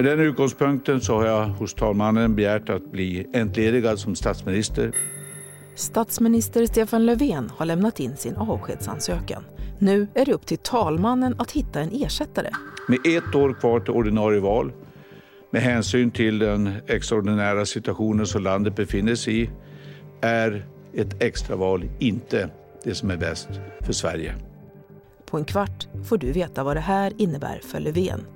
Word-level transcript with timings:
Med 0.00 0.10
den 0.10 0.20
utgångspunkten 0.20 1.00
så 1.00 1.14
har 1.14 1.26
jag 1.26 1.44
hos 1.44 1.74
talmannen 1.74 2.34
begärt 2.34 2.68
att 2.68 2.92
bli 2.92 3.26
entledigad 3.32 3.98
som 3.98 4.14
statsminister. 4.14 4.92
Statsminister 5.74 6.66
Stefan 6.66 7.06
Löfven 7.06 7.50
har 7.56 7.66
lämnat 7.66 8.00
in 8.00 8.16
sin 8.16 8.36
avskedsansökan. 8.36 9.44
Nu 9.78 10.08
är 10.14 10.24
det 10.24 10.32
upp 10.32 10.46
till 10.46 10.58
talmannen 10.58 11.34
att 11.38 11.52
hitta 11.52 11.80
en 11.80 11.90
ersättare. 11.92 12.50
Med 12.88 12.98
ett 13.06 13.34
år 13.34 13.52
kvar 13.52 13.80
till 13.80 13.94
ordinarie 13.94 14.40
val, 14.40 14.72
med 15.50 15.62
hänsyn 15.62 16.10
till 16.10 16.38
den 16.38 16.72
extraordinära 16.86 17.66
situationen 17.66 18.26
som 18.26 18.42
landet 18.42 18.76
befinner 18.76 19.14
sig 19.14 19.42
i, 19.42 19.50
är 20.20 20.66
ett 20.94 21.22
extraval 21.22 21.84
inte 21.98 22.50
det 22.84 22.94
som 22.94 23.10
är 23.10 23.16
bäst 23.16 23.48
för 23.80 23.92
Sverige. 23.92 24.34
På 25.30 25.38
en 25.38 25.44
kvart 25.44 25.88
får 26.04 26.18
du 26.18 26.32
veta 26.32 26.64
vad 26.64 26.76
det 26.76 26.80
här 26.80 27.12
innebär 27.16 27.60
för 27.64 27.80
Löfven. 27.80 28.26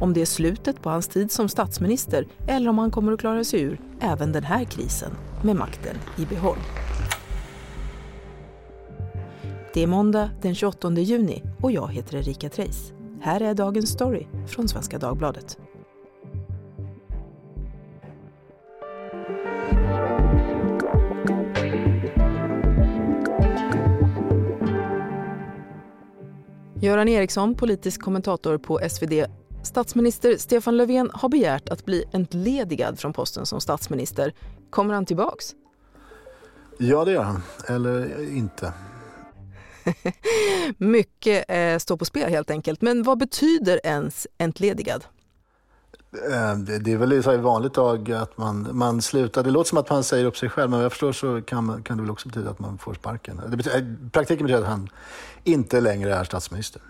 Om 0.00 0.12
det 0.12 0.20
är 0.20 0.26
slutet 0.26 0.82
på 0.82 0.90
hans 0.90 1.08
tid 1.08 1.32
som 1.32 1.48
statsminister 1.48 2.26
eller 2.48 2.70
om 2.70 2.78
han 2.78 2.90
kommer 2.90 3.12
att 3.12 3.20
klara 3.20 3.44
sig 3.44 3.60
ur 3.60 3.80
även 4.00 4.32
den 4.32 4.44
här 4.44 4.64
krisen 4.64 5.10
med 5.42 5.56
makten 5.56 5.96
i 6.18 6.26
behåll. 6.26 6.58
Det 9.74 9.82
är 9.82 9.86
måndag 9.86 10.30
den 10.42 10.54
28 10.54 10.90
juni 10.90 11.42
och 11.62 11.72
jag 11.72 11.92
heter 11.92 12.16
Erika 12.16 12.48
Treijs. 12.48 12.92
Här 13.20 13.40
är 13.40 13.54
dagens 13.54 13.90
story 13.90 14.26
från 14.46 14.68
Svenska 14.68 14.98
Dagbladet. 14.98 15.58
Göran 26.84 27.08
Eriksson, 27.08 27.54
politisk 27.54 28.02
kommentator 28.02 28.58
på 28.58 28.80
SvD. 28.88 29.26
Statsminister 29.62 30.36
Stefan 30.36 30.76
Löfven 30.76 31.10
har 31.14 31.28
begärt 31.28 31.68
att 31.68 31.84
bli 31.84 32.04
entledigad 32.12 32.98
från 32.98 33.12
posten 33.12 33.46
som 33.46 33.60
statsminister. 33.60 34.34
Kommer 34.70 34.94
han 34.94 35.06
tillbaks? 35.06 35.54
Ja, 36.78 37.04
det 37.04 37.12
gör 37.12 37.22
han. 37.22 37.42
Eller 37.68 38.22
inte. 38.36 38.72
Mycket 40.78 41.44
eh, 41.48 41.78
står 41.78 41.96
på 41.96 42.04
spel 42.04 42.30
helt 42.30 42.50
enkelt. 42.50 42.82
Men 42.82 43.02
vad 43.02 43.18
betyder 43.18 43.80
ens 43.84 44.26
entledigad? 44.38 45.04
Eh, 46.14 46.56
det 46.56 46.92
är 46.92 46.96
väl 46.96 47.22
så 47.22 47.36
vanligt 47.36 47.74
dag 47.74 48.12
att 48.12 48.38
man, 48.38 48.68
man 48.72 49.02
slutar. 49.02 49.42
Det 49.42 49.50
låter 49.50 49.68
som 49.68 49.78
att 49.78 49.90
man 49.90 50.04
säger 50.04 50.24
upp 50.24 50.36
sig 50.36 50.48
själv, 50.48 50.70
men 50.70 50.78
vad 50.78 50.84
jag 50.84 50.92
förstår 50.92 51.12
så 51.12 51.42
kan, 51.42 51.82
kan 51.82 51.96
det 51.96 52.02
väl 52.02 52.10
också 52.10 52.28
betyda 52.28 52.50
att 52.50 52.58
man 52.58 52.78
får 52.78 52.94
sparken. 52.94 53.40
Det 53.50 53.56
betyder, 53.56 53.78
eh, 53.78 54.10
praktiken 54.12 54.46
betyder 54.46 54.62
att 54.62 54.68
han 54.68 54.88
inte 55.44 55.80
längre 55.80 56.14
är 56.14 56.24
statsminister. 56.24 56.82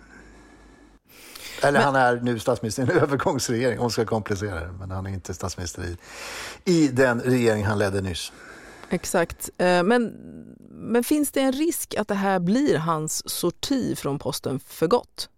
Eller 1.62 1.72
men, 1.72 1.83
han 1.83 1.97
är 1.97 2.17
nu 2.17 2.39
statsminister 2.39 2.83
i 2.83 2.91
en 2.91 2.98
övergångsregering, 3.02 3.78
om 3.78 3.83
man 3.83 3.91
ska 3.91 4.05
komplicera 4.05 4.61
det. 4.61 4.72
Men 4.80 4.91
han 4.91 5.06
är 5.06 5.11
inte 5.11 5.34
statsminister 5.34 5.83
i, 5.84 5.97
i 6.64 6.89
den 6.89 7.20
regering 7.20 7.64
han 7.64 7.78
ledde 7.78 8.00
nyss. 8.00 8.33
Exakt. 8.89 9.50
Eh, 9.58 9.83
men, 9.83 10.12
men 10.70 11.05
finns 11.05 11.30
det 11.30 11.41
en 11.41 11.52
risk 11.52 11.95
att 11.95 12.08
det 12.08 12.14
här 12.14 12.39
blir 12.39 12.78
hans 12.78 13.30
sorti 13.30 13.97
från 13.97 14.19
posten 14.19 14.61
för 14.61 14.86
gott? 14.86 15.28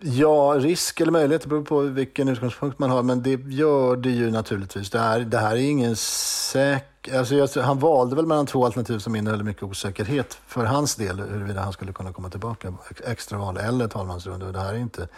Ja, 0.00 0.54
risk 0.58 1.00
eller 1.00 1.12
möjlighet, 1.12 1.42
det 1.42 1.48
beror 1.48 1.64
på 1.64 1.80
vilken 1.80 2.28
utgångspunkt 2.28 2.78
man 2.78 2.90
har. 2.90 3.02
Men 3.02 3.22
det 3.22 3.30
gör 3.30 3.96
det 3.96 4.10
ju 4.10 4.30
naturligtvis. 4.30 4.90
Det 4.90 4.98
här, 4.98 5.20
det 5.20 5.38
här 5.38 5.56
är 5.56 5.70
ingen 5.70 5.96
säker... 5.96 7.18
Alltså 7.18 7.60
han 7.60 7.78
valde 7.78 8.16
väl 8.16 8.26
mellan 8.26 8.46
två 8.46 8.64
alternativ 8.64 8.98
som 8.98 9.16
innehöll 9.16 9.42
mycket 9.42 9.62
osäkerhet 9.62 10.38
för 10.46 10.64
hans 10.64 10.96
del, 10.96 11.20
huruvida 11.20 11.60
han 11.60 11.72
skulle 11.72 11.92
kunna 11.92 12.12
komma 12.12 12.30
tillbaka, 12.30 12.74
extraval 13.04 13.56
eller 13.56 13.88
talmansrunda. 13.88 14.52
Det 14.52 14.60
här 14.60 14.74
är 14.74 14.78
inte... 14.78 15.08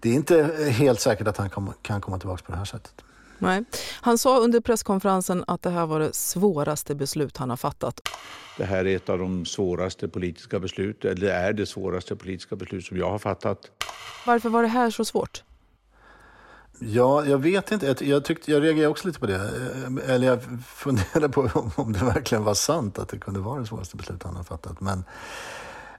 Det 0.00 0.10
är 0.10 0.14
inte 0.14 0.44
helt 0.70 1.00
säkert 1.00 1.26
att 1.26 1.36
han 1.36 1.50
kom, 1.50 1.72
kan 1.82 2.00
komma 2.00 2.18
tillbaka 2.18 2.42
på 2.46 2.52
det 2.52 2.58
här 2.58 2.64
sättet. 2.64 3.04
Nej. 3.44 3.64
Han 4.00 4.18
sa 4.18 4.38
under 4.38 4.60
presskonferensen 4.60 5.44
att 5.46 5.62
det 5.62 5.70
här 5.70 5.86
var 5.86 6.00
det 6.00 6.14
svåraste 6.14 6.94
beslut 6.94 7.36
han 7.36 7.50
har 7.50 7.56
fattat. 7.56 8.00
Det 8.58 8.64
här 8.64 8.86
är 8.86 8.96
ett 8.96 9.08
av 9.08 9.18
de 9.18 9.46
svåraste 9.46 10.08
politiska 10.08 10.60
beslut, 10.60 11.04
eller 11.04 11.26
det 11.26 11.32
är 11.32 11.52
det 11.52 11.66
svåraste 11.66 12.16
politiska 12.16 12.56
beslut 12.56 12.84
som 12.84 12.96
jag 12.96 13.10
har 13.10 13.18
fattat. 13.18 13.58
Varför 14.26 14.48
var 14.48 14.62
det 14.62 14.68
här 14.68 14.90
så 14.90 15.04
svårt? 15.04 15.42
Ja, 16.78 17.26
jag 17.26 17.38
vet 17.38 17.72
inte. 17.72 17.96
Jag, 18.00 18.24
tyckte, 18.24 18.52
jag 18.52 18.62
reagerade 18.62 18.88
också 18.88 19.06
lite 19.06 19.20
på 19.20 19.26
det. 19.26 19.50
Eller 20.06 20.26
jag 20.26 20.38
funderade 20.66 21.28
på 21.28 21.50
om 21.76 21.92
det 21.92 22.04
verkligen 22.04 22.44
var 22.44 22.54
sant 22.54 22.98
att 22.98 23.08
det 23.08 23.18
kunde 23.18 23.40
vara 23.40 23.60
det 23.60 23.66
svåraste 23.66 23.96
beslut 23.96 24.22
han 24.22 24.36
har 24.36 24.44
fattat. 24.44 24.80
Men 24.80 25.04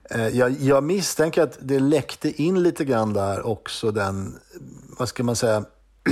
eh, 0.10 0.28
jag, 0.28 0.52
jag 0.52 0.84
misstänker 0.84 1.44
att 1.44 1.58
det 1.62 1.80
läckte 1.80 2.42
in 2.42 2.64
lite 2.64 2.86
grann 2.86 3.14
där 3.14 3.48
också 3.48 3.92
den, 3.92 4.40
vad 4.98 5.10
ska 5.10 5.24
man 5.24 5.36
säga, 5.36 5.66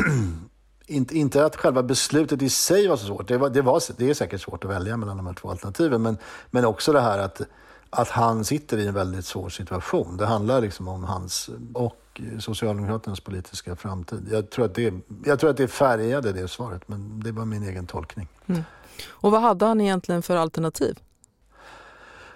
inte, 0.93 1.17
inte 1.17 1.45
att 1.45 1.55
själva 1.55 1.83
beslutet 1.83 2.41
i 2.41 2.49
sig 2.49 2.87
var 2.87 2.97
så 2.97 3.05
svårt. 3.05 3.27
Det, 3.27 3.37
var, 3.37 3.49
det, 3.49 3.61
var, 3.61 3.81
det 3.97 4.09
är 4.09 4.13
säkert 4.13 4.41
svårt 4.41 4.63
att 4.65 4.71
välja 4.71 4.97
mellan 4.97 5.17
de 5.17 5.25
här 5.25 5.33
två 5.33 5.49
alternativen. 5.49 6.01
Men, 6.01 6.17
men 6.51 6.65
också 6.65 6.93
det 6.93 7.01
här 7.01 7.19
att, 7.19 7.41
att 7.89 8.09
han 8.09 8.45
sitter 8.45 8.77
i 8.77 8.87
en 8.87 8.93
väldigt 8.93 9.25
svår 9.25 9.49
situation. 9.49 10.17
Det 10.17 10.25
handlar 10.25 10.61
liksom 10.61 10.87
om 10.87 11.03
hans 11.03 11.49
och 11.73 12.21
Socialdemokraternas 12.39 13.19
politiska 13.19 13.75
framtid. 13.75 14.27
Jag 14.31 14.49
tror 14.49 14.65
att 14.65 14.75
det, 14.75 14.93
jag 15.25 15.39
tror 15.39 15.49
att 15.49 15.57
det 15.57 15.67
färgade 15.67 16.31
det 16.31 16.47
svaret, 16.47 16.87
men 16.87 17.19
det 17.23 17.31
var 17.31 17.45
min 17.45 17.63
egen 17.63 17.87
tolkning. 17.87 18.27
Mm. 18.47 18.63
Och 19.09 19.31
vad 19.31 19.41
hade 19.41 19.65
han 19.65 19.81
egentligen 19.81 20.21
för 20.21 20.35
alternativ? 20.35 20.99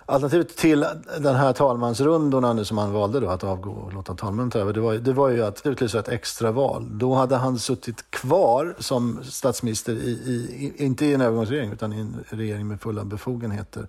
Alternativet 0.10 0.56
till 0.58 0.86
den 1.20 1.36
här 1.36 1.54
talmansrundorna 1.54 2.54
nu 2.54 2.66
som 2.66 2.78
han 2.78 2.94
valde 2.94 3.20
då 3.20 3.30
att 3.30 3.44
avgå 3.44 3.72
och 3.72 3.94
låta 3.94 4.16
talmannen 4.16 4.52
ta 4.52 4.60
över, 4.60 4.74
det 4.74 4.80
var, 4.80 4.94
det 4.94 5.14
var 5.14 5.30
ju 5.30 5.44
att 5.44 5.66
utlysa 5.66 6.00
ett 6.00 6.08
extraval. 6.08 6.98
Då 7.00 7.14
hade 7.14 7.36
han 7.36 7.60
suttit 7.60 8.12
kvar 8.12 8.76
som 8.80 9.20
statsminister, 9.24 9.94
i, 9.94 10.10
i, 10.10 10.74
inte 10.86 11.06
i 11.06 11.14
en 11.14 11.22
övergångsregering 11.22 11.72
utan 11.72 11.94
i 11.94 12.00
en 12.00 12.24
regering 12.30 12.68
med 12.68 12.82
fulla 12.82 13.06
befogenheter 13.06 13.88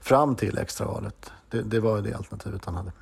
fram 0.00 0.36
till 0.36 0.58
extravalet. 0.58 1.30
Det, 1.50 1.62
det 1.62 1.80
var 1.80 2.00
det 2.00 2.14
alternativet 2.14 2.64
han 2.64 2.74
hade. 2.74 2.92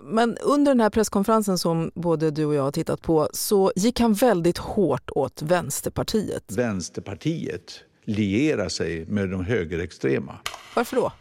Men 0.00 0.36
under 0.36 0.70
den 0.70 0.80
här 0.80 0.90
presskonferensen 0.90 1.58
som 1.58 1.90
både 1.94 2.30
du 2.30 2.44
och 2.44 2.54
jag 2.54 2.62
har 2.62 2.72
tittat 2.72 3.02
på 3.02 3.28
så 3.32 3.72
gick 3.76 4.00
han 4.00 4.14
väldigt 4.14 4.58
hårt 4.58 5.10
åt 5.10 5.42
Vänsterpartiet. 5.42 6.44
Vänsterpartiet 6.52 7.80
lierar 8.04 8.68
sig 8.68 9.06
med 9.06 9.30
de 9.30 9.44
högerextrema. 9.44 10.38
Varför 10.74 10.96
då? 10.96 11.12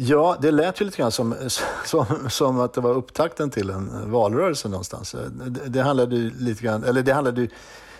Ja, 0.00 0.36
det 0.40 0.50
lät 0.50 0.80
ju 0.80 0.84
lite 0.84 0.96
grann 0.96 1.12
som, 1.12 1.34
som, 1.84 2.06
som 2.28 2.60
att 2.60 2.72
det 2.72 2.80
var 2.80 2.94
upptakten 2.94 3.50
till 3.50 3.70
en 3.70 4.10
valrörelse 4.10 4.68
någonstans. 4.68 5.14
Det, 5.30 5.68
det 5.68 5.82
handlade 5.82 6.16
ju 6.16 6.30
lite 6.38 6.62
grann, 6.62 6.84
eller 6.84 7.02
det 7.02 7.12
handlade 7.12 7.40
ju, 7.40 7.48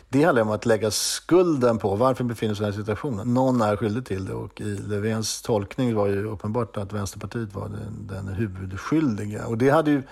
det 0.09 0.23
handlar 0.23 0.43
om 0.43 0.51
att 0.51 0.67
lägga 0.67 0.91
skulden 0.91 1.79
på 1.79 1.97
varför 1.97 2.25
vi 2.25 2.29
befinner 2.29 2.53
oss 2.53 2.59
i 2.59 2.63
den 2.63 2.73
här 2.73 2.79
situationen. 2.81 3.35
Någon 3.35 3.61
är 3.61 3.77
skyldig 3.77 4.07
till 4.07 4.25
det 4.25 4.33
och 4.33 4.61
i 4.61 4.65
Löfvens 4.65 5.43
tolkning 5.43 5.95
var 5.95 6.07
ju 6.07 6.27
uppenbart 6.27 6.77
att 6.77 6.93
Vänsterpartiet 6.93 7.55
var 7.55 7.69
den, 7.69 8.07
den 8.07 8.29
huvudskyldiga. 8.29 9.47
Och 9.47 9.59
det 9.59 9.71
hade 9.71 9.91
ju 9.91 10.03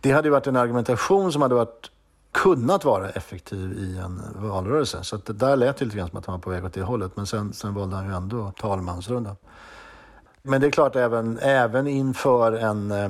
det 0.00 0.12
hade 0.12 0.30
varit 0.30 0.46
en 0.46 0.56
argumentation 0.56 1.32
som 1.32 1.42
hade 1.42 1.54
varit 1.54 1.90
kunnat 2.32 2.84
vara 2.84 3.10
effektiv 3.10 3.72
i 3.72 3.98
en 3.98 4.22
valrörelse. 4.36 5.04
Så 5.04 5.16
att 5.16 5.38
där 5.38 5.56
lät 5.56 5.76
det 5.76 5.84
lite 5.84 5.96
grann 5.96 6.08
som 6.08 6.18
att 6.18 6.26
han 6.26 6.32
var 6.32 6.40
på 6.40 6.50
väg 6.50 6.64
åt 6.64 6.72
det 6.72 6.82
hållet. 6.82 7.16
Men 7.16 7.26
sen, 7.26 7.52
sen 7.52 7.74
valde 7.74 7.96
han 7.96 8.06
ju 8.06 8.14
ändå 8.14 8.52
talmansrundan. 8.60 9.36
Men 10.42 10.60
det 10.60 10.66
är 10.66 10.70
klart, 10.70 10.96
även, 10.96 11.38
även 11.38 11.86
inför 11.86 12.52
en 12.52 12.90
eh, 12.90 13.08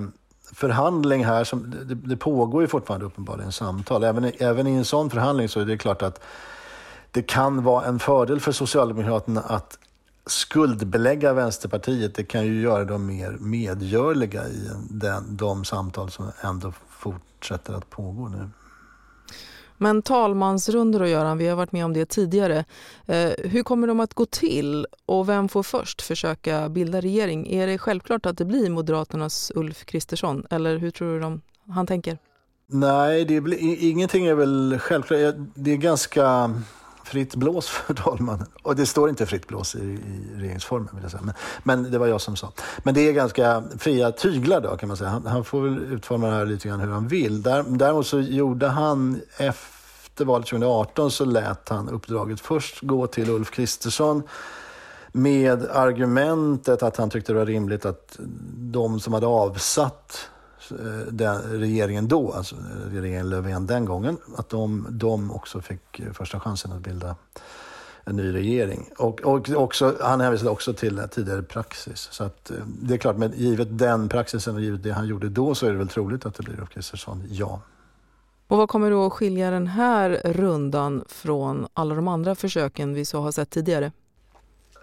förhandling 0.53 1.25
här, 1.25 1.45
som, 1.45 1.75
det, 1.85 1.95
det 1.95 2.17
pågår 2.17 2.63
ju 2.63 2.69
fortfarande 2.69 3.07
uppenbarligen 3.07 3.53
samtal. 3.53 4.05
Även, 4.05 4.33
även 4.39 4.67
i 4.67 4.75
en 4.75 4.85
sån 4.85 5.11
förhandling 5.11 5.49
så 5.49 5.61
är 5.61 5.65
det 5.65 5.79
klart 5.79 6.03
att 6.03 6.21
det 7.11 7.23
kan 7.23 7.65
vara 7.65 7.85
en 7.85 7.99
fördel 7.99 8.41
för 8.41 8.53
Socialdemokraterna 8.53 9.41
att 9.41 9.79
skuldbelägga 10.27 11.33
Vänsterpartiet. 11.33 12.15
Det 12.15 12.25
kan 12.25 12.47
ju 12.47 12.61
göra 12.61 12.85
dem 12.85 13.07
mer 13.07 13.37
medgörliga 13.41 14.49
i 14.49 14.71
den, 14.91 15.37
de 15.37 15.65
samtal 15.65 16.11
som 16.11 16.33
ändå 16.41 16.73
fortsätter 16.89 17.75
att 17.75 17.91
pågå 17.91 18.29
nu. 18.29 18.51
Men 19.83 20.03
talmansrundor 20.03 21.03
och 21.03 21.09
Göran, 21.09 21.39
vi 21.39 21.49
har 21.49 21.57
varit 21.57 21.73
med 21.73 21.85
om 21.85 21.93
det 21.93 22.05
tidigare. 22.05 22.65
Eh, 23.07 23.31
hur 23.39 23.63
kommer 23.63 23.87
de 23.87 24.01
att 24.01 24.15
gå 24.15 24.27
till 24.27 24.87
och 25.07 25.29
vem 25.29 25.49
får 25.49 25.63
först 25.63 26.03
försöka 26.03 26.69
bilda 26.69 27.01
regering? 27.01 27.53
Är 27.53 27.67
det 27.67 27.79
självklart 27.79 28.27
att 28.27 28.39
det 28.39 28.45
blir 28.45 28.71
Moderaternas 28.71 29.53
Ulf 29.55 29.85
Kristersson 29.85 30.47
eller 30.51 30.77
hur 30.77 30.91
tror 30.91 31.15
du 31.15 31.21
de, 31.21 31.41
han 31.69 31.87
tänker? 31.87 32.19
Nej, 32.67 33.25
det 33.25 33.41
blir, 33.41 33.59
ingenting 33.91 34.27
är 34.27 34.35
väl 34.35 34.79
självklart. 34.81 35.21
Eh, 35.21 35.33
det 35.55 35.73
är 35.73 35.77
ganska 35.77 36.55
fritt 37.11 37.35
blås 37.35 37.69
för 37.87 37.95
talmannen. 37.95 38.47
Och 38.63 38.77
det 38.77 38.87
står 38.87 39.09
inte 39.09 39.27
fritt 39.27 39.47
blås 39.47 39.75
i, 39.75 39.79
i 39.79 40.35
regeringsformen 40.37 40.89
vill 40.93 41.03
jag 41.03 41.11
säga. 41.11 41.23
Men, 41.23 41.35
men, 41.63 41.91
det 41.93 41.99
var 41.99 42.07
jag 42.07 42.21
som 42.21 42.37
sa. 42.37 42.53
Men 42.83 42.95
det 42.95 43.09
är 43.09 43.13
ganska 43.13 43.65
fria 43.79 44.13
tyglar 44.13 44.61
då 44.61 44.77
kan 44.77 44.89
man 44.89 44.97
säga. 44.97 45.11
Han, 45.11 45.27
han 45.27 45.45
får 45.45 45.61
väl 45.61 45.79
utforma 45.79 46.27
det 46.27 46.33
här 46.33 46.47
lite 46.47 46.69
grann 46.69 46.81
hur 46.81 46.93
han 46.93 47.09
vill. 47.09 47.43
Där, 47.43 47.65
däremot 47.69 48.07
så 48.07 48.21
gjorde 48.21 48.69
han 48.69 49.21
efter 49.37 50.25
valet 50.25 50.47
2018 50.47 51.11
så 51.11 51.25
lät 51.25 51.69
han 51.69 51.89
uppdraget 51.89 52.41
först 52.41 52.81
gå 52.81 53.07
till 53.07 53.31
Ulf 53.31 53.51
Kristersson 53.51 54.23
med 55.13 55.67
argumentet 55.71 56.83
att 56.83 56.97
han 56.97 57.11
tyckte 57.11 57.33
det 57.33 57.39
var 57.39 57.47
rimligt 57.47 57.85
att 57.85 58.19
de 58.57 59.01
som 59.01 59.13
hade 59.13 59.27
avsatt 59.27 60.31
Eh, 60.71 61.13
den 61.13 61.43
regeringen 61.43 62.09
då, 62.09 62.33
alltså 62.33 62.55
eh, 62.57 62.93
regeringen 62.93 63.31
Löfven 63.31 63.67
den 63.67 63.85
gången, 63.85 64.17
att 64.37 64.49
de, 64.49 64.87
de 64.91 65.31
också 65.31 65.61
fick 65.61 66.01
eh, 66.01 66.13
första 66.13 66.41
chansen 66.41 66.73
att 66.73 66.81
bilda 66.81 67.17
en 68.05 68.17
ny 68.17 68.35
regering. 68.35 68.91
Och, 68.99 69.21
och 69.21 69.51
också, 69.51 69.97
han 70.01 70.21
hänvisade 70.21 70.51
också 70.51 70.73
till 70.73 71.03
tidigare 71.11 71.43
praxis. 71.43 72.09
Så 72.11 72.25
att, 72.25 72.51
det 72.83 72.95
är 72.95 72.99
klart, 72.99 73.17
men 73.17 73.33
givet 73.33 73.79
den 73.79 74.09
praxisen 74.09 74.55
och 74.55 74.61
givet 74.61 74.83
det 74.83 74.91
han 74.91 75.07
gjorde 75.07 75.29
då 75.29 75.55
så 75.55 75.67
är 75.67 75.71
det 75.71 75.79
väl 75.79 75.89
troligt 75.89 76.27
att 76.27 76.35
det 76.35 76.43
blir 76.43 76.61
Ulf 76.61 76.71
Kristersson, 76.71 77.25
ja. 77.31 77.61
Och 78.49 78.57
vad 78.57 78.69
kommer 78.69 78.91
då 78.91 79.07
att 79.07 79.13
skilja 79.13 79.51
den 79.51 79.67
här 79.67 80.21
rundan 80.25 81.05
från 81.09 81.67
alla 81.75 81.95
de 81.95 82.09
andra 82.09 82.35
försöken 82.35 82.95
vi 82.95 83.05
så 83.05 83.21
har 83.21 83.33
sett 83.33 83.51
tidigare? 83.51 83.93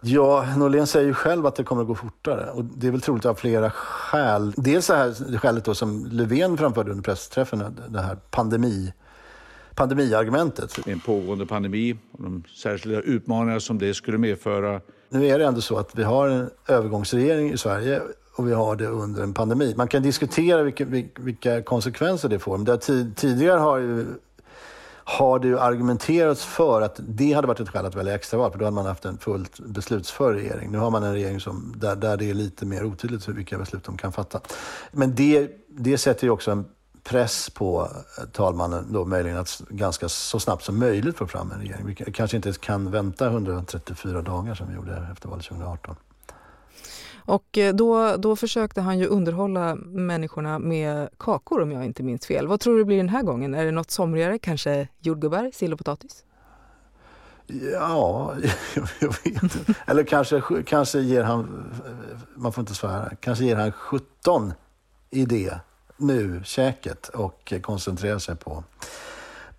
Ja, 0.01 0.45
Norlén 0.57 0.87
säger 0.87 1.07
ju 1.07 1.13
själv 1.13 1.45
att 1.45 1.55
det 1.55 1.63
kommer 1.63 1.81
att 1.81 1.87
gå 1.87 1.95
fortare. 1.95 2.51
Och 2.51 2.63
det 2.63 2.87
är 2.87 2.91
väl 2.91 3.01
troligt 3.01 3.25
av 3.25 3.35
flera 3.35 3.69
skäl. 3.69 4.53
Dels 4.57 4.87
det 4.87 4.95
här 4.95 5.37
skälet 5.37 5.65
då 5.65 5.75
som 5.75 6.05
Löfven 6.11 6.57
framförde 6.57 6.91
under 6.91 7.03
pressträffen, 7.03 7.77
det 7.89 8.01
här 8.01 8.15
pandemi 8.31 8.93
pandemiargumentet. 9.77 10.87
En 10.87 10.99
pågående 10.99 11.45
pandemi 11.45 11.97
och 12.11 12.23
de 12.23 12.43
särskilda 12.55 13.01
utmaningar 13.01 13.59
som 13.59 13.77
det 13.77 13.93
skulle 13.93 14.17
medföra. 14.17 14.81
Nu 15.09 15.27
är 15.27 15.39
det 15.39 15.45
ändå 15.45 15.61
så 15.61 15.77
att 15.77 15.95
vi 15.95 16.03
har 16.03 16.27
en 16.27 16.49
övergångsregering 16.67 17.51
i 17.51 17.57
Sverige 17.57 18.01
och 18.35 18.47
vi 18.47 18.53
har 18.53 18.75
det 18.75 18.87
under 18.87 19.23
en 19.23 19.33
pandemi. 19.33 19.73
Man 19.77 19.87
kan 19.87 20.03
diskutera 20.03 20.63
vilka, 20.63 20.85
vilka 21.19 21.61
konsekvenser 21.61 22.29
det 22.29 22.39
får. 22.39 22.57
Men 22.57 22.79
tidigare 23.15 23.59
har 23.59 23.77
ju 23.77 24.05
har 25.09 25.39
det 25.39 25.47
ju 25.47 25.59
argumenterats 25.59 26.45
för 26.45 26.81
att 26.81 26.99
det 27.07 27.33
hade 27.33 27.47
varit 27.47 27.59
ett 27.59 27.69
skäl 27.69 27.85
att 27.85 27.95
välja 27.95 28.15
extraval, 28.15 28.51
för 28.51 28.59
då 28.59 28.65
hade 28.65 28.75
man 28.75 28.85
haft 28.85 29.05
en 29.05 29.17
fullt 29.17 29.59
beslutsför 29.59 30.33
regering. 30.33 30.71
Nu 30.71 30.77
har 30.77 30.89
man 30.89 31.03
en 31.03 31.13
regering 31.13 31.39
som, 31.39 31.73
där, 31.77 31.95
där 31.95 32.17
det 32.17 32.29
är 32.29 32.33
lite 32.33 32.65
mer 32.65 32.85
otydligt 32.85 33.27
vilka 33.27 33.57
beslut 33.57 33.83
de 33.83 33.97
kan 33.97 34.11
fatta. 34.11 34.41
Men 34.91 35.15
det, 35.15 35.49
det 35.67 35.97
sätter 35.97 36.23
ju 36.23 36.31
också 36.31 36.51
en 36.51 36.65
press 37.03 37.49
på 37.49 37.89
eh, 38.17 38.23
talmannen 38.23 38.93
då 38.93 39.05
möjligen 39.05 39.37
att 39.37 39.61
ganska 39.69 40.09
så 40.09 40.39
snabbt 40.39 40.63
som 40.63 40.79
möjligt 40.79 41.17
få 41.17 41.27
fram 41.27 41.51
en 41.51 41.59
regering. 41.59 41.85
Vi 41.85 41.95
kanske 41.95 42.37
inte 42.37 42.53
kan 42.53 42.91
vänta 42.91 43.27
134 43.27 44.21
dagar 44.21 44.55
som 44.55 44.67
vi 44.67 44.75
gjorde 44.75 45.07
efter 45.11 45.29
valet 45.29 45.45
2018. 45.45 45.95
Och 47.27 47.57
eh, 47.57 47.75
då, 47.75 48.17
då 48.17 48.35
försökte 48.35 48.81
han 48.81 48.99
ju 48.99 49.07
underhålla 49.07 49.75
människorna 49.75 50.59
med 50.59 51.09
kakor 51.17 51.61
om 51.61 51.71
jag 51.71 51.85
inte 51.85 52.03
minns 52.03 52.25
fel. 52.25 52.47
Vad 52.47 52.59
tror 52.59 52.73
du 52.73 52.79
det 52.79 52.85
blir 52.85 52.97
den 52.97 53.09
här 53.09 53.23
gången? 53.23 53.55
Är 53.55 53.65
det 53.65 53.71
något 53.71 53.91
somrigare? 53.91 54.39
Kanske 54.39 54.87
jordgubbar, 54.99 55.51
sill 55.53 55.73
och 55.73 55.79
potatis? 55.79 56.23
Ja, 57.73 58.35
jag 58.99 59.15
vet 59.23 59.43
inte. 59.43 59.73
Eller 59.85 60.03
kanske, 60.03 60.41
kanske 60.65 60.99
ger 60.99 61.23
han, 61.23 61.73
man 62.35 62.53
får 62.53 62.61
inte 62.61 62.75
svära, 62.75 63.11
kanske 63.19 63.45
ger 63.45 63.55
han 63.55 63.71
17 63.71 64.53
i 65.09 65.25
det 65.25 65.59
nu, 65.97 66.41
käket, 66.45 67.07
och 67.07 67.53
koncentrerar 67.61 68.19
sig 68.19 68.35
på 68.35 68.63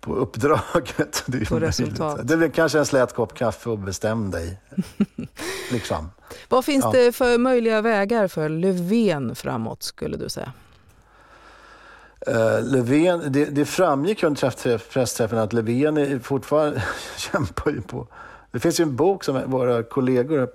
på 0.01 0.15
uppdraget. 0.15 1.23
Det 1.27 1.37
är 1.37 1.45
på 1.45 1.59
resultat. 1.59 2.19
Det 2.23 2.37
blir 2.37 2.49
kanske 2.49 2.79
en 2.79 2.85
slät 2.85 3.13
kopp 3.13 3.33
kaffe 3.33 3.69
och 3.69 3.77
bestäm 3.77 4.31
dig. 4.31 4.59
liksom. 5.71 6.11
Vad 6.49 6.65
finns 6.65 6.85
ja. 6.85 6.91
det 6.91 7.11
för 7.11 7.37
möjliga 7.37 7.81
vägar 7.81 8.27
för 8.27 8.49
Löfven 8.49 9.35
framåt 9.35 9.83
skulle 9.83 10.17
du 10.17 10.29
säga? 10.29 10.53
Uh, 12.27 12.63
Löfven, 12.63 13.31
det, 13.31 13.45
det 13.45 13.65
framgick 13.65 14.23
under 14.23 14.77
pressträffen 14.77 15.37
att 15.37 15.53
Löfven 15.53 16.19
fortfarande 16.19 16.83
kämpar 17.17 17.71
ju 17.71 17.81
på... 17.81 18.07
Det 18.51 18.59
finns 18.59 18.79
ju 18.79 18.83
en 18.83 18.95
bok 18.95 19.23
som 19.23 19.51
våra 19.51 19.83
kollegor, 19.83 20.49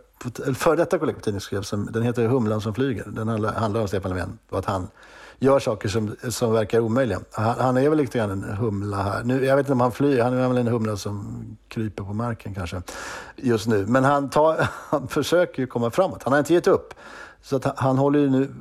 före 0.55 0.77
detta 0.77 0.99
kollegor 0.99 1.19
på 1.19 1.25
tidningen 1.25 1.41
skrev, 1.41 1.63
som, 1.63 1.89
den 1.93 2.03
heter 2.03 2.27
Humlan 2.27 2.61
som 2.61 2.75
flyger. 2.75 3.05
Den 3.07 3.29
handlar, 3.29 3.53
handlar 3.53 3.81
om 3.81 3.89
Stefan 3.89 4.11
Löfven 4.11 4.39
och 4.49 4.59
att 4.59 4.65
han 4.65 4.89
gör 5.39 5.59
saker 5.59 5.89
som, 5.89 6.17
som 6.29 6.53
verkar 6.53 6.81
omöjliga. 6.81 7.21
Han, 7.33 7.55
han 7.59 7.77
är 7.77 7.89
väl 7.89 7.99
lite 7.99 8.19
grann 8.19 8.31
en 8.31 8.43
humla 8.43 8.97
här. 8.97 9.25
Nu, 9.25 9.45
jag 9.45 9.57
vet 9.57 9.65
inte 9.65 9.73
om 9.73 9.81
han 9.81 9.93
flyr, 9.93 10.23
han 10.23 10.33
är 10.33 10.49
väl 10.49 10.59
en 10.59 10.67
humla 10.67 10.97
som 10.97 11.45
kryper 11.69 12.05
på 12.05 12.13
marken 12.13 12.55
kanske 12.55 12.83
just 13.37 13.67
nu. 13.67 13.87
Men 13.87 14.05
han, 14.05 14.31
tar, 14.31 14.69
han 14.91 15.09
försöker 15.09 15.63
ju 15.63 15.67
komma 15.67 15.91
framåt. 15.91 16.23
Han 16.23 16.33
har 16.33 16.39
inte 16.39 16.55
gett 16.55 16.67
upp. 16.67 16.95
Så 17.43 17.57
att 17.57 17.79
han 17.79 17.99
håller 17.99 18.19
ju 18.19 18.31
nu 18.31 18.55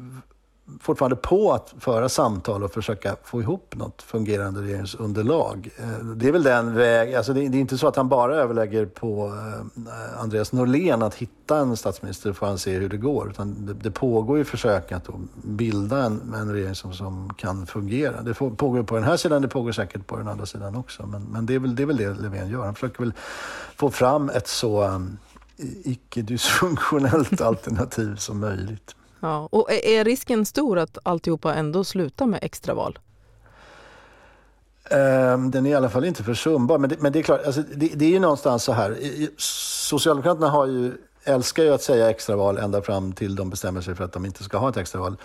fortfarande 0.80 1.16
på 1.16 1.52
att 1.52 1.74
föra 1.80 2.10
samtal 2.10 2.64
och 2.64 2.72
försöka 2.72 3.16
få 3.24 3.42
ihop 3.42 3.76
något 3.76 4.02
fungerande 4.02 4.62
regeringsunderlag. 4.62 5.70
Eh, 5.78 6.06
det 6.06 6.28
är 6.28 6.32
väl 6.32 6.44
den 6.44 6.76
väg, 6.76 7.16
alltså 7.16 7.34
det 7.34 7.42
är 7.42 7.56
inte 7.56 7.78
så 7.78 7.88
att 7.88 7.96
han 7.96 8.10
bara 8.10 8.36
överlägger 8.36 8.86
på 8.86 9.28
eh, 9.28 10.22
Andreas 10.22 10.52
Norlén 10.52 11.02
att 11.02 11.16
hitta 11.16 11.58
en 11.58 11.78
statsminister 11.78 12.34
får 12.34 12.46
han 12.48 12.58
se 12.58 12.72
hur 12.72 12.90
det 12.90 12.98
går. 12.98 13.30
Utan 13.30 13.80
det, 13.84 13.92
pågår 13.92 14.38
ju 14.38 14.44
försök 14.44 14.92
att 14.92 15.10
bilda 15.44 16.04
en, 16.04 16.34
en 16.34 16.54
regering 16.54 16.76
som, 16.76 16.94
som 16.94 17.34
kan 17.34 17.66
fungera. 17.66 18.22
Det 18.22 18.34
pågår 18.34 18.84
på 18.84 18.96
den 18.96 19.04
här 19.04 19.18
sidan, 19.18 19.42
det 19.42 19.48
pågår 19.48 19.72
säkert 19.72 20.08
på 20.08 20.18
den 20.18 20.28
andra 20.28 20.46
sidan 20.46 20.76
också. 20.76 21.06
Men, 21.06 21.24
men 21.24 21.46
det, 21.46 21.56
är 21.56 21.60
väl, 21.60 21.76
det 21.76 21.84
är 21.84 21.88
väl 21.88 21.98
det 21.98 22.14
Löfven 22.14 22.50
gör. 22.50 22.66
Han 22.66 22.74
försöker 22.74 23.00
väl 23.00 23.14
få 23.76 23.92
fram 23.92 24.30
ett 24.30 24.48
så 24.48 24.84
eh, 24.84 25.00
icke-dysfunktionellt 25.84 27.42
alternativ 27.42 28.16
som 28.16 28.40
möjligt. 28.40 28.96
Ja, 29.24 29.48
och 29.52 29.72
är 29.72 30.04
risken 30.04 30.46
stor 30.46 30.80
att 30.80 30.98
alltihopa 31.04 31.54
ändå 31.54 31.84
slutar 31.84 32.26
med 32.26 32.40
extraval? 32.44 33.00
Ehm, 34.90 35.52
den 35.52 35.66
är 35.66 35.70
i 35.70 35.74
alla 35.74 35.90
fall 35.90 36.06
inte 36.06 36.24
försumbar. 36.24 36.78
Men 36.78 36.90
det, 36.90 37.02
men 37.02 37.12
det 37.12 37.20
är 37.20 37.24
klart, 37.24 37.46
alltså, 37.46 37.62
det, 37.76 37.88
det, 37.88 38.06
är 38.06 38.10
ju 38.10 38.20
någonstans 38.20 38.64
så 38.64 38.72
här. 38.72 38.98
Socialdemokraterna 39.38 40.50
har 40.50 40.66
ju, 40.66 40.94
älskar 41.24 41.64
ju 41.64 41.74
att 41.74 41.82
säga 41.82 42.10
extraval 42.10 42.58
ända 42.58 42.82
fram 42.82 43.14
till 43.14 43.36
de 43.36 43.50
bestämmer 43.50 43.82
sig 43.82 43.96
för 43.96 44.04
att 44.04 44.14
de 44.14 44.26
inte 44.26 44.44
ska 44.44 44.58
ha 44.58 44.70
ett 44.70 44.78
extraval. 44.78 45.18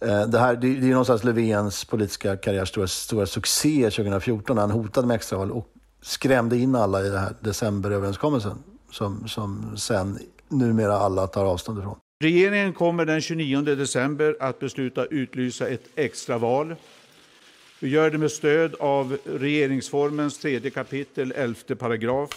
Ehm, 0.00 0.30
det, 0.30 0.38
här, 0.38 0.54
det, 0.54 0.60
det 0.60 0.66
är 0.66 0.86
ju 0.86 0.90
någonstans 0.90 1.24
Löfvens 1.24 1.84
politiska 1.84 2.36
karriärs 2.36 2.68
stora, 2.68 2.86
stora 2.86 3.26
succé 3.26 3.90
2014 3.90 4.56
när 4.56 4.62
han 4.62 4.70
hotade 4.70 5.06
med 5.06 5.14
extraval 5.14 5.50
och 5.50 5.66
skrämde 6.02 6.56
in 6.56 6.74
alla 6.74 7.00
i 7.00 7.08
den 7.08 7.18
här 7.18 7.34
decemberöverenskommelsen 7.40 8.58
som, 8.90 9.28
som 9.28 9.76
sen 9.76 10.18
numera 10.48 10.96
alla 10.96 11.26
tar 11.26 11.44
avstånd 11.44 11.78
ifrån. 11.78 11.96
Regeringen 12.22 12.72
kommer 12.72 13.04
den 13.06 13.20
29 13.20 13.62
december 13.62 14.36
att 14.40 14.58
besluta 14.58 15.04
utlysa 15.04 15.68
ett 15.68 15.84
extraval. 15.94 16.76
Vi 17.78 17.88
gör 17.88 18.10
det 18.10 18.18
med 18.18 18.30
stöd 18.30 18.74
av 18.74 19.18
regeringsformens 19.24 20.38
tredje 20.38 20.70
kapitel, 20.70 21.32
elfte 21.32 21.76
paragraf. 21.76 22.30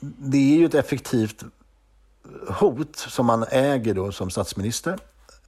Det 0.00 0.54
är 0.54 0.58
ju 0.58 0.64
ett 0.64 0.74
effektivt 0.74 1.44
hot 2.48 2.96
som 2.96 3.26
man 3.26 3.44
äger 3.50 3.94
då 3.94 4.12
som 4.12 4.30
statsminister. 4.30 4.98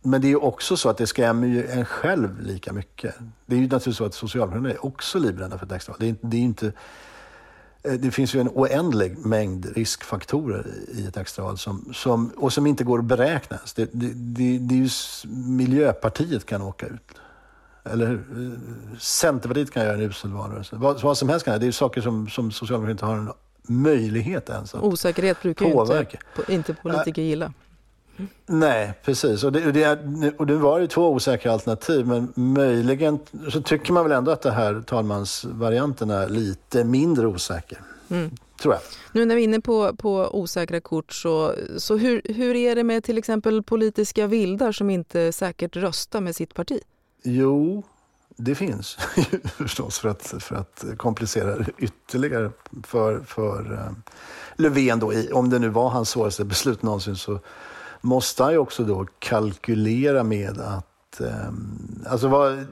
Men 0.02 0.20
det 0.20 0.32
är 0.32 0.44
också 0.44 0.76
så 0.76 0.88
att 0.88 0.98
det 0.98 1.06
skrämmer 1.06 1.46
ju 1.46 1.66
en 1.66 1.84
själv 1.84 2.40
lika 2.40 2.72
mycket. 2.72 3.14
Det 3.46 3.54
är 3.54 3.58
ju 3.58 3.62
naturligtvis 3.62 3.96
så 3.96 4.04
att 4.04 4.14
Socialdemokraterna 4.14 4.74
är 4.74 4.86
också 4.86 5.18
livrädda 5.18 5.58
för 5.58 5.66
ett 5.66 5.72
extraval. 5.72 6.00
Det 6.00 6.08
är, 6.08 6.16
det 6.20 6.36
är 6.36 6.40
inte 6.40 6.72
det 7.98 8.10
finns 8.10 8.34
ju 8.34 8.40
en 8.40 8.48
oändlig 8.48 9.18
mängd 9.18 9.66
riskfaktorer 9.76 10.66
i 10.94 11.06
ett 11.06 11.16
extraval 11.16 11.58
som, 11.58 11.92
som, 11.94 12.28
och 12.36 12.52
som 12.52 12.66
inte 12.66 12.84
går 12.84 12.98
att 12.98 13.04
beräkna. 13.04 13.58
Det, 13.76 13.88
det, 13.92 14.12
det, 14.14 14.58
det 14.58 14.74
är 14.74 14.78
ju, 14.78 14.88
Miljöpartiet 15.34 16.46
kan 16.46 16.62
åka 16.62 16.86
ut. 16.86 17.12
Eller 17.84 18.06
hur? 18.06 18.20
Centerpartiet 18.98 19.70
kan 19.70 19.84
göra 19.84 19.94
en 19.94 20.00
usel 20.00 20.32
valrörelse. 20.32 20.76
Vad, 20.76 21.02
vad 21.02 21.18
som 21.18 21.28
helst 21.28 21.44
kan 21.44 21.60
Det 21.60 21.66
är 21.66 21.72
saker 21.72 22.00
som, 22.00 22.28
som 22.28 22.50
Socialdemokraterna 22.50 22.92
inte 22.92 23.28
har 23.28 23.32
en 23.32 23.82
möjlighet 23.82 24.48
ens 24.48 24.74
att 24.74 24.82
Osäkerhet 24.82 25.42
brukar 25.42 25.70
påverka. 25.70 26.18
ju 26.36 26.42
inte, 26.54 26.72
inte 26.72 26.82
politiker 26.82 27.22
gilla. 27.22 27.52
Nej, 28.46 28.92
precis. 29.04 29.44
Och 29.44 29.52
det, 29.52 29.72
det, 29.72 29.98
och 30.38 30.46
det 30.46 30.56
var 30.56 30.78
ju 30.78 30.86
två 30.86 31.10
osäkra 31.10 31.52
alternativ, 31.52 32.06
men 32.06 32.32
möjligen 32.34 33.18
så 33.52 33.62
tycker 33.62 33.92
man 33.92 34.02
väl 34.02 34.12
ändå 34.12 34.30
att 34.30 34.42
det 34.42 34.50
här 34.50 34.82
talmansvarianten 34.86 36.10
är 36.10 36.28
lite 36.28 36.84
mindre 36.84 37.26
osäker. 37.26 37.78
Mm. 38.08 38.30
Tror 38.60 38.74
jag. 38.74 38.82
Nu 39.12 39.24
när 39.24 39.34
vi 39.34 39.40
är 39.40 39.44
inne 39.44 39.60
på, 39.60 39.96
på 39.96 40.28
osäkra 40.32 40.80
kort, 40.80 41.12
så, 41.12 41.54
så 41.78 41.96
hur, 41.96 42.22
hur 42.24 42.56
är 42.56 42.74
det 42.74 42.84
med 42.84 43.04
till 43.04 43.18
exempel 43.18 43.62
politiska 43.62 44.26
vildar 44.26 44.72
som 44.72 44.90
inte 44.90 45.32
säkert 45.32 45.76
röstar 45.76 46.20
med 46.20 46.36
sitt 46.36 46.54
parti? 46.54 46.80
Jo, 47.22 47.82
det 48.36 48.54
finns 48.54 48.94
förstås 49.56 49.98
för 49.98 50.08
att, 50.08 50.34
för 50.40 50.56
att 50.56 50.84
komplicera 50.96 51.58
det 51.58 51.70
ytterligare 51.78 52.50
för, 52.86 53.20
för 53.20 53.72
uh, 53.72 53.90
Löfven. 54.56 54.98
Då, 54.98 55.12
om 55.32 55.50
det 55.50 55.58
nu 55.58 55.68
var 55.68 55.88
hans 55.88 56.10
svåraste 56.10 56.44
beslut 56.44 56.82
någonsin 56.82 57.16
så 57.16 57.40
måste 58.00 58.42
han 58.42 58.52
ju 58.52 58.58
också 58.58 58.84
då 58.84 59.06
kalkylera 59.18 60.22
med 60.22 60.60
att 60.60 61.20
ehm, 61.20 62.04
Alltså 62.06 62.28
vad, 62.28 62.66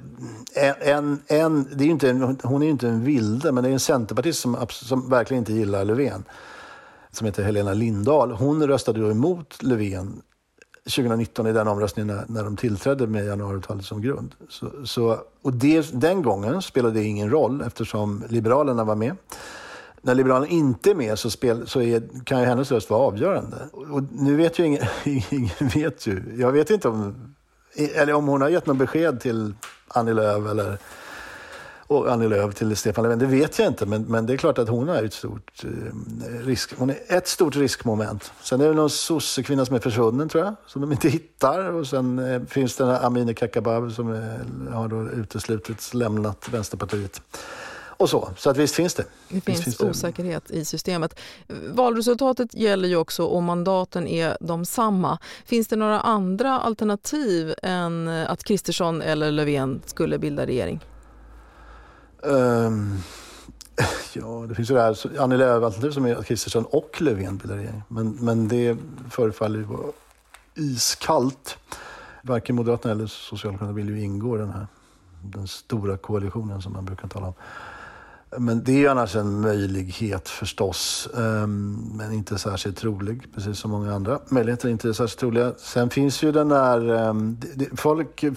en, 0.81 1.23
en, 1.27 1.69
det 1.73 1.85
är 1.85 1.89
inte 1.89 2.11
en, 2.11 2.39
hon 2.43 2.63
är 2.63 2.67
ju 2.67 2.73
inte 2.73 2.89
en 2.89 3.05
vilde, 3.05 3.53
men 3.53 3.65
det 3.65 3.71
är 3.71 3.73
en 3.73 3.81
centerpartist 3.81 4.41
som, 4.41 4.67
som 4.71 5.11
verkligen 5.11 5.39
inte 5.39 5.53
gillar 5.53 5.85
Löfven. 5.85 6.25
Som 7.11 7.25
heter 7.25 7.43
Helena 7.43 7.73
Lindahl. 7.73 8.33
Hon 8.33 8.67
röstade 8.67 9.01
då 9.01 9.11
emot 9.11 9.63
Löfven 9.63 10.23
2019 10.85 11.47
i 11.47 11.53
den 11.53 11.69
omröstningen 11.69 12.17
när, 12.17 12.25
när 12.29 12.45
de 12.45 12.57
tillträdde 12.57 13.07
med 13.07 13.27
januariavtalet 13.27 13.85
som 13.85 14.03
grund. 14.03 14.35
Så, 14.49 14.71
så, 14.85 15.19
och 15.43 15.53
det, 15.53 16.01
den 16.01 16.23
gången 16.23 16.63
spelade 16.63 16.95
det 16.95 17.05
ingen 17.05 17.31
roll 17.31 17.63
eftersom 17.67 18.25
Liberalerna 18.29 18.85
var 18.85 18.95
med 18.95 19.17
när 20.05 20.15
Liberalerna 20.15 20.47
inte 20.47 20.91
är 20.91 20.95
med 20.95 21.19
så, 21.19 21.31
spel, 21.31 21.67
så 21.67 21.83
är, 21.83 22.25
kan 22.25 22.41
ju 22.41 22.47
hennes 22.47 22.73
röst 22.73 22.91
vara 22.91 23.01
avgörande. 23.01 23.57
Och 23.73 24.03
nu 24.13 24.37
vet 24.37 24.59
ju 24.59 24.65
ingen, 24.65 24.83
ingen 25.31 25.69
vet 25.75 26.07
ju. 26.07 26.23
Jag 26.39 26.53
vet 26.53 26.71
inte 26.71 26.89
om 26.89 27.35
eller 27.95 28.13
om 28.13 28.27
hon 28.27 28.43
har 28.43 28.49
gett 28.49 28.67
något 28.67 28.77
besked 28.77 29.21
till 29.21 29.55
Annie 29.89 30.13
Lööf 30.13 30.51
eller 30.51 30.79
och 31.87 32.13
Annie 32.13 32.29
Lööf 32.29 32.55
till 32.55 32.77
Stefan 32.77 33.03
Löfven, 33.03 33.19
det 33.19 33.27
vet 33.27 33.59
jag 33.59 33.69
inte. 33.69 33.87
Men, 33.87 34.03
men 34.03 34.27
det 34.27 34.33
är 34.33 34.37
klart 34.37 34.59
att 34.59 34.69
hon 34.69 34.89
är 34.89 35.05
ett 35.05 35.13
stort, 35.13 35.65
eh, 35.65 36.47
risk, 36.47 36.75
hon 36.79 36.91
är 36.91 36.97
ett 37.09 37.29
stort 37.29 37.57
riskmoment. 37.57 38.33
Sen 38.43 38.61
är 38.61 38.69
det 38.69 38.75
någon 38.75 38.91
sossekvinna 38.91 39.67
som 39.67 39.77
är 39.77 39.81
försvunnen 39.81 40.29
tror 40.29 40.45
jag, 40.45 40.55
som 40.67 40.81
de 40.81 40.93
inte 40.93 41.09
hittar. 41.09 41.73
Och 41.73 41.87
sen 41.87 42.19
eh, 42.19 42.43
finns 42.43 42.77
det 42.77 42.99
Amineh 42.99 43.35
Kakabaveh 43.35 43.91
som 43.91 44.09
är, 44.13 44.71
har 44.71 44.89
då 44.89 45.11
uteslutits, 45.11 45.95
lämnat 45.95 46.49
Vänsterpartiet. 46.51 47.23
Och 48.05 48.11
så, 48.11 48.31
så 48.37 48.51
att 48.51 48.57
visst 48.57 48.75
finns 48.75 48.95
det. 48.95 49.05
Det 49.29 49.41
finns, 49.41 49.65
finns 49.65 49.77
det. 49.77 49.91
osäkerhet 49.91 50.51
i 50.51 50.65
systemet. 50.65 51.21
Valresultatet 51.69 52.55
gäller 52.55 52.89
ju 52.89 52.97
också 52.97 53.27
om 53.27 53.45
mandaten 53.45 54.07
är 54.07 54.37
de 54.41 54.65
samma. 54.65 55.19
Finns 55.45 55.69
det 55.69 55.77
några 55.77 56.01
andra 56.01 56.61
alternativ 56.61 57.55
än 57.63 58.09
att 58.09 58.45
Kristersson 58.45 59.03
eller 59.03 59.31
Löfven 59.31 59.83
skulle 59.87 60.19
bilda 60.19 60.47
regering? 60.47 60.85
Um, 62.23 63.03
ja, 64.13 64.47
det 64.49 64.55
finns 64.55 64.71
ju 64.71 64.75
det 64.75 64.81
här 64.81 65.21
Annie 65.21 65.37
Lööf-alternativ 65.37 65.91
som 65.91 66.05
är 66.05 66.15
att 66.17 66.27
Kristersson 66.27 66.65
och 66.65 67.03
Löfven 67.03 67.37
bildar 67.37 67.57
regering. 67.57 67.83
Men, 67.89 68.11
men 68.21 68.49
det 68.49 68.77
förefaller 69.11 69.59
ju 69.59 69.65
vara 69.65 69.93
iskallt. 70.55 71.59
Varken 72.23 72.57
Moderaterna 72.57 72.95
eller 72.95 73.07
Socialdemokraterna 73.07 73.73
vill 73.73 73.89
ju 73.89 74.01
ingå 74.01 74.37
i 74.37 74.39
den 74.39 74.51
här 74.51 74.67
den 75.23 75.49
stora 75.49 75.97
koalitionen 75.97 76.63
som 76.63 76.73
man 76.73 76.85
brukar 76.85 77.09
tala 77.09 77.27
om. 77.27 77.35
Men 78.39 78.65
det 78.65 78.73
är 78.73 78.77
ju 78.77 78.89
annars 78.89 79.17
en 79.17 79.41
möjlighet 79.41 80.29
förstås, 80.29 81.09
ehm, 81.17 81.91
men 81.95 82.13
inte 82.13 82.39
särskilt 82.39 82.77
trolig, 82.77 83.35
precis 83.35 83.59
som 83.59 83.71
många 83.71 83.95
andra 83.95 84.19
möjligheter 84.29 84.69
inte 84.69 84.89
är 84.89 84.93
särskilt 84.93 85.21
troliga. 85.21 85.53
Sen 85.59 85.91
finns 85.91 86.23
ju 86.23 86.33
den 86.33 86.49
där, 86.49 87.09
ehm, 87.09 87.41
folk 87.77 88.23
eh, 88.23 88.33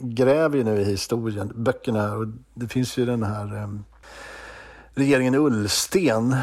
gräver 0.00 0.56
ju 0.56 0.64
nu 0.64 0.80
i 0.80 0.84
historien, 0.84 1.52
böckerna, 1.54 2.14
och 2.14 2.26
det 2.54 2.68
finns 2.68 2.98
ju 2.98 3.06
den 3.06 3.22
här 3.22 3.56
ehm, 3.56 3.84
regeringen 4.94 5.34
Ullsten 5.34 6.36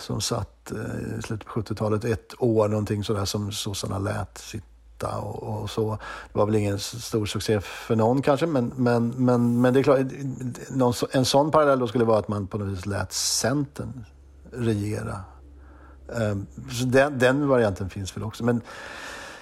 som 0.00 0.20
satt 0.20 0.72
eh, 0.72 1.18
i 1.18 1.22
slutet 1.22 1.46
på 1.46 1.60
70-talet, 1.60 2.04
ett 2.04 2.34
år 2.38 2.68
någonting 2.68 3.04
sådär 3.04 3.24
som 3.24 3.52
sossarna 3.52 3.98
lät 3.98 4.38
sitt 4.38 4.73
hitta 4.94 5.18
och, 5.18 5.62
och, 5.62 5.70
så. 5.70 5.98
Det 6.32 6.38
var 6.38 6.46
väl 6.46 6.54
ingen 6.54 6.78
stor 6.78 7.26
succé 7.26 7.60
för 7.60 7.96
någon 7.96 8.22
kanske, 8.22 8.46
men, 8.46 8.72
men, 8.76 9.08
men, 9.08 9.60
men 9.60 9.74
det 9.74 9.80
är 9.80 9.82
klart, 9.82 9.98
någon, 10.70 10.94
en 11.12 11.24
sån 11.24 11.50
parallell 11.50 11.78
då 11.78 11.86
skulle 11.86 12.04
vara 12.04 12.18
att 12.18 12.28
man 12.28 12.46
på 12.46 12.58
något 12.58 12.68
vis 12.68 12.86
lät 12.86 13.12
Centern 13.12 14.04
regera. 14.52 15.20
Um, 16.06 16.46
så 16.70 16.84
den, 16.84 17.18
den, 17.18 17.48
varianten 17.48 17.90
finns 17.90 18.16
väl 18.16 18.24
också. 18.24 18.44
Men, 18.44 18.60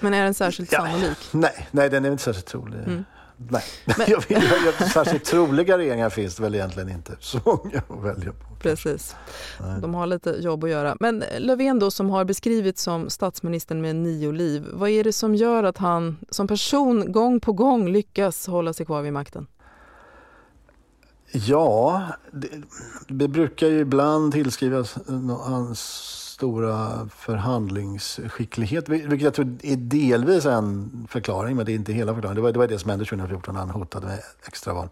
men 0.00 0.14
är 0.14 0.24
den 0.24 0.34
särskilt 0.34 0.72
ja, 0.72 0.78
sannolik? 0.78 1.28
Nej, 1.32 1.68
nej, 1.70 1.90
den 1.90 2.04
är 2.04 2.10
inte 2.10 2.22
särskilt 2.22 2.46
trolig. 2.46 2.78
Mm. 2.78 3.04
Nej, 3.50 3.62
men... 3.84 3.96
jag 4.08 4.24
vill, 4.28 4.50
jag, 4.80 4.90
särskilt 4.90 5.24
troliga 5.24 5.78
regeringar 5.78 6.10
finns 6.10 6.36
det 6.36 6.42
väl 6.42 6.54
egentligen 6.54 6.88
inte 6.88 7.16
så 7.20 7.40
många 7.44 7.82
att 7.88 8.04
välja 8.04 8.32
på. 8.32 8.54
Precis. 8.60 9.16
Nej. 9.60 9.80
De 9.80 9.94
har 9.94 10.06
lite 10.06 10.30
jobb 10.30 10.64
att 10.64 10.70
göra. 10.70 10.96
Men 11.00 11.24
Löfven 11.38 11.78
då 11.78 11.90
som 11.90 12.10
har 12.10 12.24
beskrivits 12.24 12.82
som 12.82 13.10
statsministern 13.10 13.80
med 13.80 13.96
nio 13.96 14.32
liv. 14.32 14.66
Vad 14.72 14.90
är 14.90 15.04
det 15.04 15.12
som 15.12 15.34
gör 15.34 15.64
att 15.64 15.78
han 15.78 16.18
som 16.30 16.48
person 16.48 17.12
gång 17.12 17.40
på 17.40 17.52
gång 17.52 17.88
lyckas 17.88 18.46
hålla 18.46 18.72
sig 18.72 18.86
kvar 18.86 19.02
vid 19.02 19.12
makten? 19.12 19.46
Ja, 21.32 22.06
det, 22.30 22.48
det 23.08 23.28
brukar 23.28 23.66
ju 23.66 23.80
ibland 23.80 24.32
tillskrivas 24.32 24.96
hans 25.40 26.21
stora 26.32 27.08
förhandlingsskicklighet, 27.16 28.88
vilket 28.88 29.20
jag 29.20 29.34
tror 29.34 29.56
är 29.62 29.76
delvis 29.76 30.46
en 30.46 30.90
förklaring, 31.10 31.56
men 31.56 31.66
det 31.66 31.72
är 31.72 31.74
inte 31.74 31.92
hela 31.92 32.14
förklaringen. 32.14 32.36
Det 32.36 32.42
var 32.42 32.52
det, 32.52 32.58
var 32.58 32.66
det 32.66 32.78
som 32.78 32.90
hände 32.90 33.04
2014 33.04 33.54
när 33.54 33.60
han 33.60 33.70
hotade 33.70 34.06
med 34.06 34.18
extraval. 34.46 34.88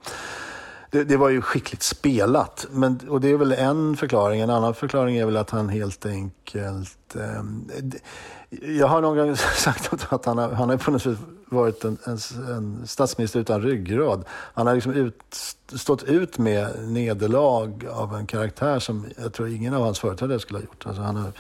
Det, 0.90 1.04
det, 1.04 1.16
var 1.16 1.28
ju 1.28 1.42
skickligt 1.42 1.82
spelat, 1.82 2.66
men, 2.70 3.00
och 3.08 3.20
det 3.20 3.30
är 3.30 3.36
väl 3.36 3.52
en 3.52 3.96
förklaring. 3.96 4.40
En 4.40 4.50
annan 4.50 4.74
förklaring 4.74 5.16
är 5.16 5.24
väl 5.24 5.36
att 5.36 5.50
han 5.50 5.68
helt 5.68 6.06
enkelt... 6.06 7.16
Eh, 7.16 7.42
jag 8.50 8.86
har 8.86 9.00
någon 9.00 9.16
gång 9.16 9.36
sagt 9.56 10.12
att 10.12 10.24
han 10.24 10.38
har, 10.38 10.50
han 10.50 10.68
har 10.68 10.76
på 10.76 10.90
något 10.90 11.02
sätt 11.02 11.18
varit 11.50 11.84
en, 11.84 11.98
en, 12.04 12.18
en 12.48 12.86
statsminister 12.86 13.40
utan 13.40 13.62
ryggrad. 13.62 14.24
Han 14.30 14.66
har 14.66 14.74
liksom 14.74 14.92
ut, 14.92 15.36
stått 15.74 16.02
ut 16.02 16.38
med 16.38 16.88
nederlag 16.88 17.86
av 17.90 18.14
en 18.14 18.26
karaktär 18.26 18.78
som 18.78 19.06
jag 19.22 19.32
tror 19.32 19.48
ingen 19.48 19.74
av 19.74 19.82
hans 19.82 19.98
företrädare 19.98 20.40
skulle 20.40 20.58
ha 20.58 20.64
gjort. 20.64 20.86
Alltså 20.86 21.02
han, 21.02 21.16
har, 21.16 21.32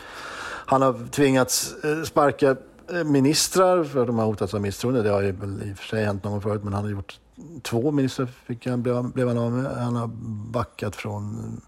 han 0.66 0.82
har 0.82 1.10
tvingats 1.10 1.74
eh, 1.84 2.02
sparka 2.02 2.56
eh, 2.92 3.04
ministrar 3.04 3.84
för 3.84 4.00
att 4.00 4.06
de 4.06 4.18
har 4.18 4.26
hotats 4.26 4.54
av 4.54 4.60
misstroende. 4.60 5.02
Det 5.02 5.10
har 5.10 5.20
ju 5.20 5.28
i 5.28 5.32
och 5.72 5.78
för 5.78 5.86
sig 5.86 6.04
hänt 6.04 6.24
någon 6.24 6.32
gång 6.32 6.42
förut, 6.42 6.64
men 6.64 6.72
han 6.72 6.84
har 6.84 6.90
gjort 6.90 7.18
två 7.62 7.90
ministrar 7.90 8.26
fick 8.26 8.66
han, 8.66 8.82
blev, 8.82 9.12
blev 9.12 9.28
han 9.28 9.38
av 9.38 9.52
med. 9.52 9.76
Han 9.76 9.96
har 9.96 10.10
backat 10.52 10.96
från 10.96 11.60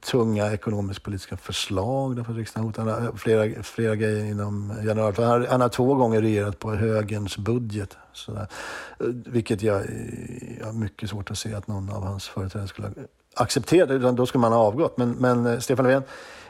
tunga 0.00 0.52
ekonomisk-politiska 0.52 1.36
förslag 1.36 2.16
därför 2.16 2.32
riksdagen 2.32 2.66
hotar. 2.66 2.86
Han 2.86 3.06
har 3.06 3.12
flera, 3.12 3.62
flera 3.62 3.96
grejer 3.96 4.24
inom 4.24 4.72
januari. 4.84 5.14
Han 5.16 5.26
har, 5.26 5.46
han 5.50 5.60
har 5.60 5.68
två 5.68 5.94
gånger 5.94 6.22
regerat 6.22 6.58
på 6.58 6.74
högerns 6.74 7.38
budget. 7.38 7.96
Sådär. 8.12 8.46
Vilket 9.26 9.62
jag, 9.62 9.82
jag 10.58 10.66
har 10.66 10.72
mycket 10.72 11.10
svårt 11.10 11.30
att 11.30 11.38
se 11.38 11.54
att 11.54 11.66
någon 11.66 11.90
av 11.90 12.04
hans 12.04 12.28
företrädare 12.28 12.68
skulle 12.68 12.92
acceptera. 13.34 13.92
Utan 13.92 14.16
då 14.16 14.26
skulle 14.26 14.40
man 14.40 14.52
ha 14.52 14.58
avgått. 14.58 14.96
Men, 14.96 15.10
men 15.10 15.46
eh, 15.46 15.58
Stefan 15.58 15.84
Löfven, 15.84 16.02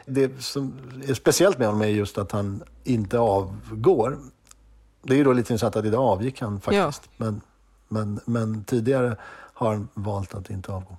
det 0.05 0.43
som 0.43 0.73
är 1.07 1.13
speciellt 1.13 1.57
med 1.57 1.67
honom 1.67 1.81
är 1.81 1.87
just 1.87 2.17
att 2.17 2.31
han 2.31 2.63
inte 2.83 3.19
avgår. 3.19 4.17
Det 5.03 5.13
är 5.13 5.17
ju 5.17 5.23
då 5.23 5.33
lite 5.33 5.53
intressant 5.53 5.75
att 5.75 5.85
idag 5.85 6.01
avgick 6.01 6.41
han 6.41 6.61
faktiskt. 6.61 7.09
Ja. 7.17 7.25
Men, 7.25 7.41
men, 7.91 8.19
men 8.25 8.63
tidigare 8.63 9.17
har 9.53 9.73
han 9.73 9.87
valt 9.93 10.33
att 10.33 10.49
inte 10.49 10.71
avgå. 10.71 10.97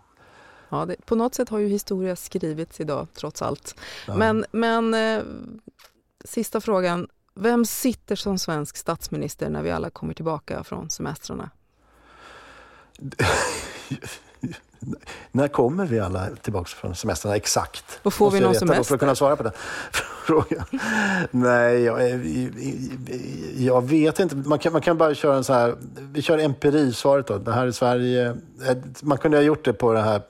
Ja, 0.69 0.87
det, 0.87 1.07
på 1.07 1.15
något 1.15 1.35
sätt 1.35 1.49
har 1.49 1.59
ju 1.59 1.69
historia 1.69 2.17
skrivits 2.17 2.81
idag, 2.81 3.09
trots 3.15 3.43
allt. 3.43 3.75
Ja. 4.07 4.17
Men, 4.17 4.45
men 4.53 4.95
eh, 4.95 5.23
sista 6.25 6.61
frågan. 6.61 7.09
Vem 7.35 7.65
sitter 7.65 8.17
som 8.17 8.39
svensk 8.39 8.77
statsminister 8.77 9.51
när 9.51 9.63
vi 9.63 9.71
alla 9.71 9.91
kommer 9.91 10.15
tillbaka 10.15 10.65
från 10.65 10.91
semestrarna? 10.91 11.51
när 15.33 15.49
kommer 15.49 15.87
vi 15.87 16.01
alla 16.01 16.27
tillbaka 16.43 16.69
från 16.69 16.95
semestrarna 16.95 17.37
exakt? 17.37 18.01
Och 18.03 18.15
får 18.15 18.31
vi 18.31 18.41
någon 18.41 18.55
semester? 18.55 18.85
För 18.85 18.95
att 18.95 19.01
kunna 19.01 19.15
svara 19.15 19.37
på 19.37 19.43
den 19.43 19.53
frågan. 20.27 20.65
Nej, 21.31 21.83
jag, 21.83 22.27
jag, 23.57 23.89
vet 23.89 24.21
inte. 24.21 24.37
Man 24.37 24.59
kan, 24.59 24.73
man 24.73 24.83
kan 24.83 24.99
bara 24.99 25.15
köra 25.15 25.37
en 25.37 25.45
så 25.45 25.53
här... 25.53 25.75
Vi 26.13 26.23
kör 26.23 26.39
empirisvaret 26.39 27.27
då. 27.27 27.39
Det 27.39 27.53
här 27.53 27.67
är 27.67 27.73
Sverige. 27.73 28.37
Man 29.03 29.19
kunde 29.19 29.37
ha 29.37 29.43
gjort 29.43 29.65
det 29.65 29.73
på 29.73 29.93
den 29.93 30.05
här 30.05 30.23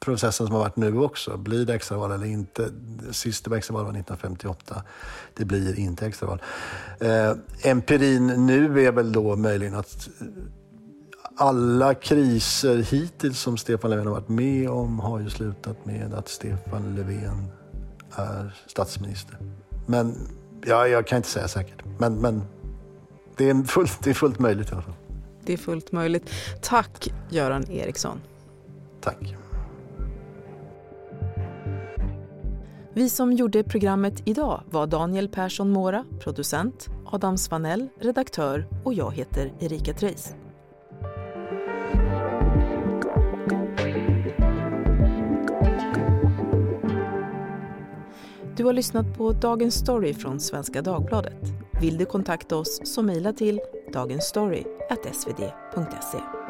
processen 0.00 0.46
som 0.46 0.54
har 0.54 0.62
varit 0.62 0.76
nu 0.76 0.98
också. 0.98 1.36
Blir 1.36 1.66
det 1.66 1.74
extraval 1.74 2.12
eller 2.12 2.26
inte? 2.26 2.70
Sista 3.10 3.56
extraval 3.56 3.84
var 3.84 3.90
1958. 3.90 4.82
Det 5.34 5.44
blir 5.44 5.78
inte 5.78 6.06
extraval. 6.06 6.42
Eh, 7.00 7.32
empirin 7.62 8.46
nu 8.46 8.86
är 8.86 8.92
väl 8.92 9.12
då 9.12 9.36
möjligen 9.36 9.74
att 9.74 10.08
alla 11.42 11.94
kriser 11.94 12.76
hittills 12.76 13.40
som 13.40 13.56
Stefan 13.56 13.90
Löfven 13.90 14.06
har 14.06 14.14
varit 14.14 14.28
med 14.28 14.70
om 14.70 15.00
har 15.00 15.20
ju 15.20 15.30
slutat 15.30 15.84
med 15.84 16.14
att 16.14 16.28
Stefan 16.28 16.94
Löfven 16.94 17.46
är 18.16 18.54
statsminister. 18.66 19.36
Men 19.86 20.14
ja, 20.66 20.86
jag 20.88 21.06
kan 21.06 21.16
inte 21.16 21.28
säga 21.28 21.48
säkert. 21.48 21.84
Men, 21.98 22.14
men 22.14 22.42
det, 23.36 23.50
är 23.50 23.64
fullt, 23.64 24.04
det 24.04 24.10
är 24.10 24.14
fullt 24.14 24.38
möjligt 24.38 24.68
i 24.70 24.72
alla 24.72 24.82
fall. 24.82 24.94
Det 25.44 25.52
är 25.52 25.56
fullt 25.56 25.92
möjligt. 25.92 26.30
Tack 26.62 27.12
Göran 27.30 27.70
Eriksson. 27.70 28.20
Tack. 29.00 29.36
Vi 32.94 33.10
som 33.10 33.32
gjorde 33.32 33.64
programmet 33.64 34.22
idag 34.24 34.62
var 34.70 34.86
Daniel 34.86 35.28
Persson 35.28 35.70
Mora, 35.70 36.04
producent, 36.20 36.88
Adam 37.06 37.38
Svanell, 37.38 37.88
redaktör 38.00 38.66
och 38.84 38.94
jag 38.94 39.12
heter 39.12 39.52
Erika 39.60 39.94
Treijs. 39.94 40.34
Du 48.56 48.64
har 48.64 48.72
lyssnat 48.72 49.16
på 49.16 49.32
Dagens 49.32 49.74
Story 49.74 50.14
från 50.14 50.40
Svenska 50.40 50.82
Dagbladet. 50.82 51.52
Vill 51.80 51.98
du 51.98 52.04
kontakta 52.04 52.56
oss 52.56 52.80
så 52.84 53.02
mejla 53.02 53.32
till 53.32 53.60
dagensstory.svd.se. 53.92 56.41